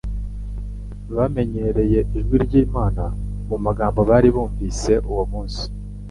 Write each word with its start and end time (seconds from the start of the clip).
Bamenyereye 1.15 1.99
ijwi 2.17 2.35
ry'Imana 2.45 3.03
mu 3.49 3.57
magambo 3.65 3.99
bari 4.09 4.27
bumvise 4.35 4.93
uwo 5.11 5.23
munsi. 5.31 5.63